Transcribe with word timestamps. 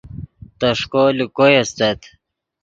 تݰکو 0.59 1.03
لے 1.17 1.25
کوئے 1.35 1.55
استت 1.61 1.99